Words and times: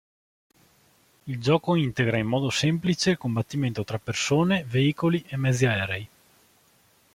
Il 1.27 1.39
gioco 1.39 1.75
integra 1.75 2.17
in 2.17 2.25
modo 2.25 2.49
semplice 2.49 3.11
il 3.11 3.19
combattimento 3.19 3.83
tra 3.83 3.99
persone, 3.99 4.63
veicoli 4.63 5.23
e 5.27 5.37
mezzi 5.37 5.67
aerei. 5.67 6.07